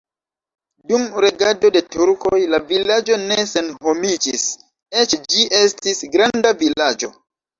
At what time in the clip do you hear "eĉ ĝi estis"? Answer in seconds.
5.03-6.01